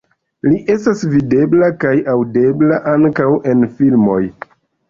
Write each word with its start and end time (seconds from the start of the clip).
Li 0.45 0.53
estas 0.75 1.03
videbla 1.11 1.69
kaj 1.85 1.93
aŭdebla 2.15 2.81
ankaŭ 2.95 3.31
en 3.55 3.63
filmoj. 3.79 4.21